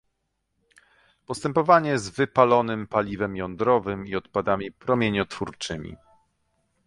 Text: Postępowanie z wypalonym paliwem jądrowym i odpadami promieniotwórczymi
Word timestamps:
Postępowanie 1.25 1.99
z 1.99 2.09
wypalonym 2.09 2.87
paliwem 2.87 3.35
jądrowym 3.35 4.07
i 4.07 4.15
odpadami 4.15 4.71
promieniotwórczymi 4.71 5.95